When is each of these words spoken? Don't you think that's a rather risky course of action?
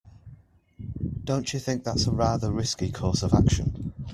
Don't 1.23 1.53
you 1.53 1.59
think 1.59 1.83
that's 1.83 2.07
a 2.07 2.11
rather 2.11 2.51
risky 2.51 2.91
course 2.91 3.21
of 3.21 3.35
action? 3.35 3.93